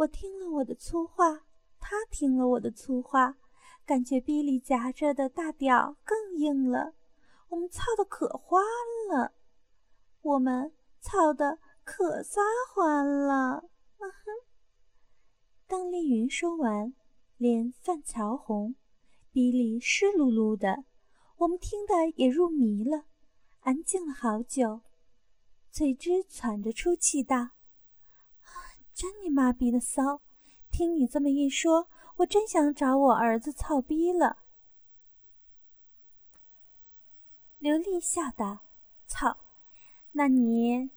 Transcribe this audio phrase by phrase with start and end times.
[0.00, 1.44] 我听了我的粗话，
[1.78, 3.36] 他听了我的粗话，
[3.84, 6.94] 感觉逼里夹着的大屌更硬了。
[7.50, 8.62] 我们操的可欢
[9.10, 9.34] 了，
[10.22, 12.40] 我们操的可撒
[12.72, 13.68] 欢了。
[15.66, 16.94] 当丽云说完，
[17.36, 18.74] 脸泛潮红，
[19.30, 20.84] 鼻里湿漉漉的，
[21.36, 23.04] 我们听得也入迷了，
[23.60, 24.80] 安静了好久。
[25.70, 27.50] 翠芝喘着粗气道。
[29.00, 30.20] 真你妈逼的骚！
[30.70, 34.40] 听你这么一说，我真想找我儿子操逼了。
[37.58, 38.58] 刘丽笑道
[39.08, 39.38] ：“操，
[40.12, 40.90] 那你，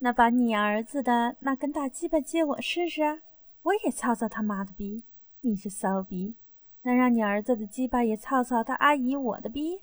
[0.00, 3.22] 那把你儿子的那根大鸡巴借我试试，
[3.62, 5.04] 我也操操他妈的逼！
[5.40, 6.36] 你是骚逼，
[6.82, 9.80] 能让你儿子的鸡巴也操操他阿姨我的逼？”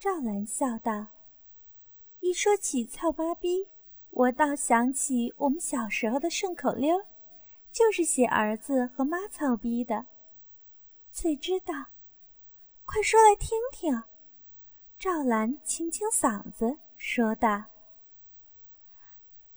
[0.00, 1.06] 赵兰笑道
[2.18, 3.68] ：“一说起操妈逼。”
[4.16, 7.04] 我倒想起我们小时候的顺口溜，
[7.72, 10.06] 就是写儿子和妈操逼的。
[11.10, 11.74] 翠知道，
[12.84, 14.04] 快说来听听。
[15.00, 17.64] 赵兰清清嗓子说道：“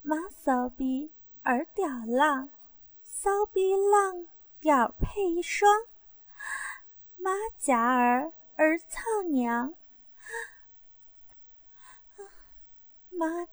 [0.02, 1.12] 妈骚逼
[1.42, 2.50] 儿屌浪，
[3.04, 4.26] 骚逼浪
[4.58, 5.70] 屌配一双，
[7.16, 9.72] 妈夹儿儿操娘，
[13.10, 13.46] 妈。”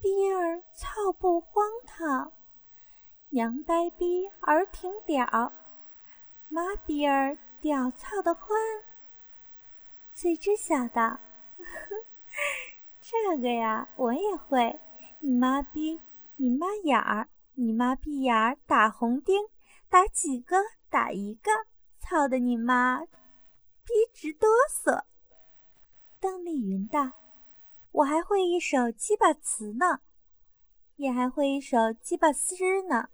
[0.00, 2.32] 逼儿操不荒唐，
[3.30, 5.52] 娘掰逼儿挺屌，
[6.48, 8.46] 妈逼儿屌操的欢。
[10.14, 11.18] 翠芝笑道
[13.02, 14.78] ：“这个呀，我也会。
[15.20, 16.00] 你妈逼，
[16.36, 19.36] 你妈眼儿，你妈逼眼儿打红钉，
[19.88, 20.56] 打几个
[20.88, 21.50] 打一个，
[21.98, 25.02] 操的你妈逼直哆嗦。”
[26.20, 27.10] 邓丽云道。
[27.98, 30.02] 我还会一首鸡巴词呢，
[30.94, 33.08] 也还会一首鸡巴诗呢。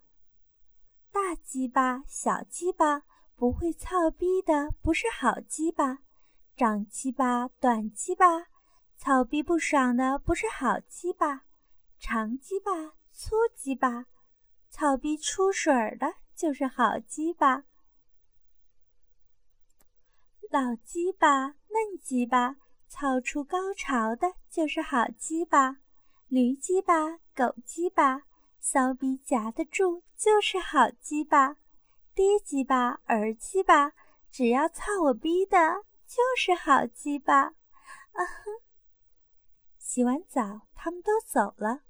[1.11, 6.01] 大鸡巴、小鸡巴，不会操逼的不是好鸡巴；
[6.55, 8.27] 长鸡巴、短鸡巴，
[8.99, 11.44] 操逼不爽的不是好鸡巴；
[11.99, 12.71] 长鸡巴、
[13.11, 14.05] 粗鸡巴，
[14.69, 17.65] 操逼出水的就是好鸡巴；
[20.50, 22.56] 老鸡巴、嫩鸡巴。
[22.97, 25.78] 操出高潮的就是好鸡巴，
[26.28, 28.22] 驴鸡巴、狗鸡巴，
[28.60, 31.56] 骚逼夹得住就是好鸡巴，
[32.15, 33.94] 爹鸡巴、儿鸡巴，
[34.31, 35.59] 只要操我逼的
[36.06, 37.41] 就是好鸡巴。
[37.43, 38.62] 啊哼！
[39.76, 41.81] 洗完澡，他们都走了，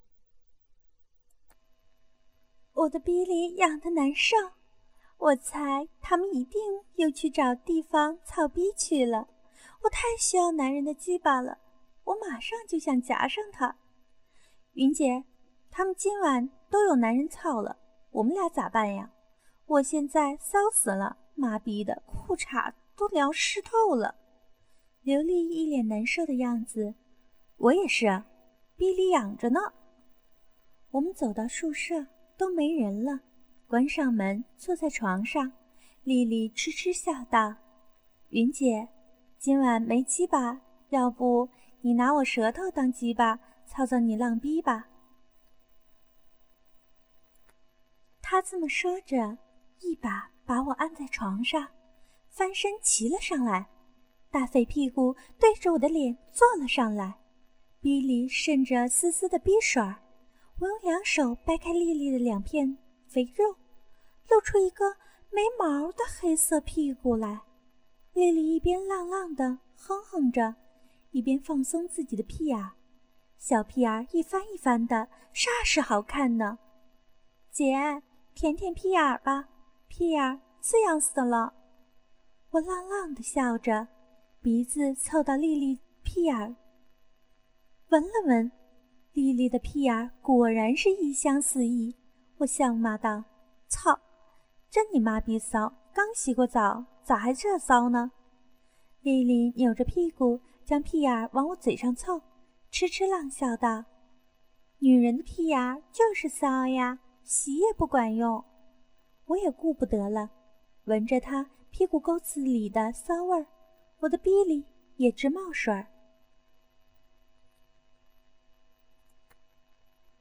[2.72, 4.36] 我的逼里痒得难受，
[5.18, 6.62] 我猜他们一定
[6.94, 9.28] 又去找地方操逼去了。
[9.84, 11.58] 我太需要男人的鸡巴了，
[12.04, 13.76] 我马上就想夹上他。
[14.72, 15.24] 云姐，
[15.70, 17.76] 他们今晚都有男人操了，
[18.10, 19.12] 我们俩咋办呀？
[19.66, 24.14] 我现在骚死了，妈逼的，裤衩都凉湿透了。
[25.02, 26.94] 刘丽一脸难受的样子，
[27.58, 28.24] 我也是，
[28.76, 29.60] 逼里痒着呢。
[30.92, 32.06] 我们走到宿舍，
[32.38, 33.20] 都没人了，
[33.66, 35.52] 关上门，坐在床上，
[36.04, 37.56] 丽丽痴痴笑道
[38.30, 38.88] ：“云姐。”
[39.44, 41.50] 今晚没鸡巴，要不
[41.82, 44.88] 你拿我舌头当鸡巴，操操你浪逼吧。
[48.22, 49.36] 他这么说着，
[49.80, 51.68] 一把把我按在床上，
[52.30, 53.66] 翻身骑了上来，
[54.30, 57.16] 大肥屁股对着我的脸坐了上来，
[57.82, 59.96] 逼里渗着丝丝的逼水儿。
[60.58, 62.78] 我用两手掰开丽丽的两片
[63.08, 63.56] 肥肉，
[64.30, 64.96] 露出一个
[65.28, 67.42] 没毛的黑色屁股来。
[68.14, 70.54] 丽丽一边浪浪的哼哼着，
[71.10, 72.70] 一边放松自己的屁眼儿，
[73.38, 76.56] 小屁眼儿一翻一翻的，煞是好看呢。
[77.50, 77.74] 姐，
[78.32, 79.48] 舔舔屁眼儿吧，
[79.88, 81.54] 屁眼儿刺痒死了。
[82.50, 83.88] 我浪浪的笑着，
[84.40, 86.54] 鼻子凑到丽丽屁眼儿，
[87.88, 88.52] 闻了闻，
[89.12, 91.96] 丽丽的屁眼儿果然是异香四溢。
[92.36, 93.24] 我笑骂道
[93.66, 93.98] ：“操，
[94.70, 95.72] 真你妈逼骚！
[95.94, 98.12] 刚洗过澡。”咋还这骚呢？
[99.02, 102.22] 丽丽扭着屁股，将屁眼儿往我嘴上凑，
[102.70, 103.84] 痴痴浪笑道
[104.80, 108.42] ：“女人的屁眼儿就是骚呀，洗也不管用。”
[109.28, 110.30] 我也顾不得了，
[110.84, 113.46] 闻着她屁股沟子里的骚味儿，
[113.98, 114.64] 我的逼里
[114.96, 115.86] 也直冒水儿。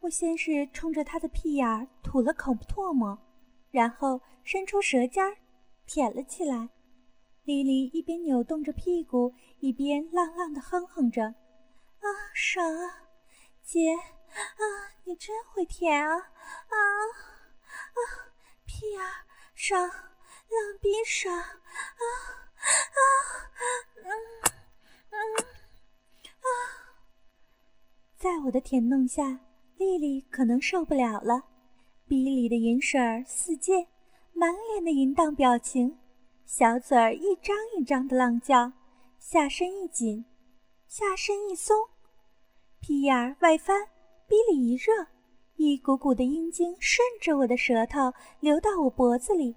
[0.02, 3.18] 我先是冲着她的屁眼儿吐了口唾沫，
[3.72, 5.38] 然后伸出舌尖儿。
[5.86, 6.70] 舔了起来，
[7.44, 11.24] 丽丽一边扭动着屁股，一边浪浪的哼哼着
[12.00, 13.10] ：“啊，爽啊，
[13.64, 14.64] 姐啊，
[15.04, 16.76] 你真会舔啊，啊
[17.94, 18.00] 啊！”
[19.56, 23.00] 上，浪逼上，啊啊，
[24.04, 24.10] 嗯
[25.10, 25.18] 嗯
[26.42, 26.48] 啊！
[28.18, 29.40] 在我的舔弄下，
[29.78, 31.44] 丽丽可能受不了了，
[32.08, 33.88] 鼻里的银水儿四溅，
[34.34, 35.98] 满脸的淫荡表情，
[36.46, 38.74] 小嘴儿一张一张的浪叫，
[39.20, 40.26] 下身一紧，
[40.88, 41.88] 下身一松，
[42.80, 43.88] 屁眼儿外翻，
[44.28, 45.08] 逼里一热。
[45.56, 49.56] 一股股的阴茎顺着我的舌头流到我脖子里，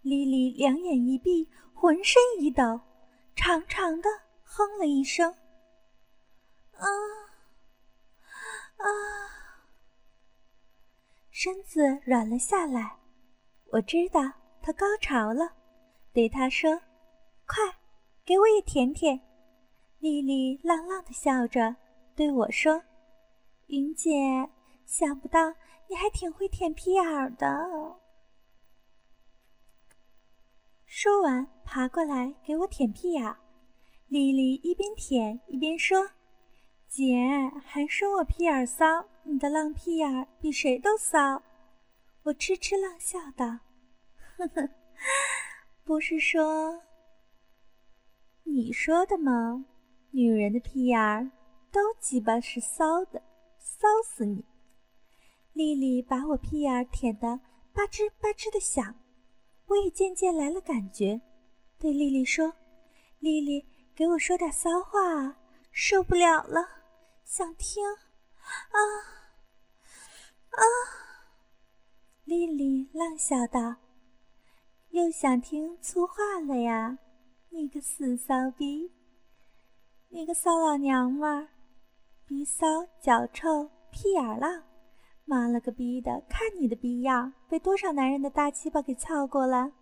[0.00, 2.80] 莉莉两眼一闭，浑身一抖，
[3.36, 4.08] 长长的
[4.42, 5.30] 哼了一声
[6.72, 6.88] ：“啊
[8.78, 8.86] 啊！”
[11.30, 12.96] 身子软了下来。
[13.70, 14.20] 我知道
[14.62, 15.52] 他高潮了，
[16.12, 16.80] 对他说
[17.46, 17.62] ：“快，
[18.24, 19.20] 给我也舔舔。”
[19.98, 21.76] 莉莉浪浪的笑着
[22.14, 22.82] 对我说
[23.68, 24.10] ：“云姐。”
[24.86, 25.52] 想不到
[25.88, 27.04] 你还挺会舔屁眼
[27.34, 27.98] 的。
[30.84, 33.36] 说完，爬过来给我舔屁眼儿。
[34.06, 36.08] 丽丽一边舔一边说
[36.86, 37.16] ：“姐
[37.64, 38.84] 还说我屁眼骚，
[39.24, 41.42] 你的浪屁眼比谁都骚。”
[42.26, 43.46] 我痴痴浪笑道
[44.36, 44.68] ：“呵呵，
[45.84, 46.82] 不是说
[48.42, 49.64] 你说的吗？
[50.10, 51.30] 女人的屁眼儿
[51.70, 53.22] 都鸡巴是骚的，
[53.60, 54.44] 骚死你！”
[55.54, 57.36] 丽丽把我屁眼儿舔得
[57.72, 59.00] 吧吱吧吱的响，
[59.66, 61.20] 我也渐渐来了感觉，
[61.78, 62.52] 对丽丽说
[63.20, 63.64] ：“丽丽，
[63.94, 65.38] 给我说点骚话啊，
[65.70, 66.68] 受不了了，
[67.24, 68.78] 想听。”啊
[70.50, 70.62] 啊！
[73.16, 73.76] 笑道
[74.90, 76.98] ：“又想听粗话了呀？
[77.50, 78.92] 你个死骚逼，
[80.08, 81.48] 你个骚老娘们儿，
[82.26, 82.66] 逼骚
[83.00, 84.62] 脚臭屁眼儿浪。”
[85.28, 86.22] 妈了个逼的！
[86.28, 89.72] 看你的逼样，被多少男人的大鸡巴给操过了！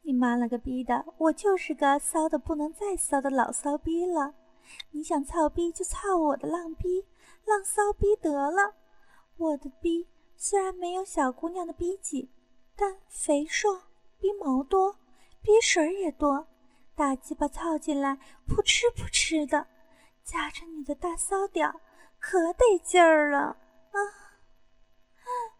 [0.00, 1.04] 你妈了个逼的！
[1.18, 4.34] 我就是个骚的不能再骚的老骚逼了。
[4.92, 7.04] 你想操逼就操我的浪逼，
[7.44, 8.74] 浪骚逼得了。
[9.36, 12.30] 我的逼虽然没有小姑娘的逼紧，
[12.82, 13.84] 但肥硕，
[14.18, 14.98] 逼毛多，
[15.40, 16.48] 逼水也多。
[16.96, 19.68] 大鸡巴操进来，扑哧扑哧的，
[20.24, 21.80] 夹着你的大骚屌，
[22.18, 23.56] 可得劲儿了
[23.92, 23.98] 啊！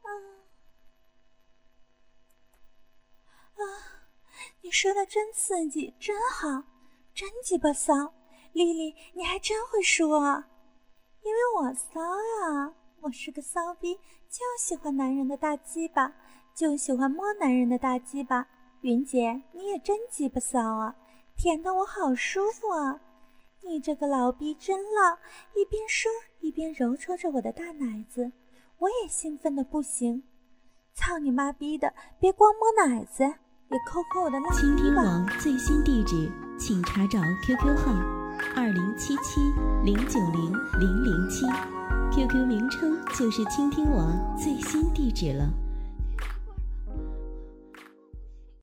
[0.03, 0.11] 啊！
[4.63, 6.65] 你说的真刺激，真好，
[7.15, 8.13] 真鸡巴骚！
[8.53, 10.43] 丽丽，你还真会说，
[11.23, 13.95] 因为我骚呀，我是个骚逼，
[14.29, 16.13] 就喜欢男人的大鸡巴，
[16.55, 18.47] 就喜欢摸男人的大鸡巴。
[18.83, 20.97] 云姐，你也真鸡巴骚啊，
[21.37, 23.01] 舔得我好舒服啊！
[23.63, 25.17] 你这个老逼真浪！
[25.55, 26.11] 一边说
[26.41, 28.33] 一边揉搓着我的大奶子，
[28.79, 30.25] 我也兴奋的不行。
[30.95, 31.95] 操你妈逼的！
[32.19, 33.23] 别光摸奶子。
[34.53, 37.93] 倾听网最新地址，请查找 QQ 号
[38.55, 39.41] 二零七七
[39.83, 41.47] 零九零零零七
[42.13, 45.49] ，QQ 名称就是倾听网最新地址了。